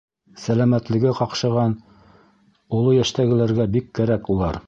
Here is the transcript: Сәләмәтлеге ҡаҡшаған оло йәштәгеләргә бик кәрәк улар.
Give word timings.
Сәләмәтлеге 0.43 1.11
ҡаҡшаған 1.19 1.75
оло 2.79 2.97
йәштәгеләргә 2.97 3.71
бик 3.79 3.95
кәрәк 4.01 4.35
улар. 4.37 4.59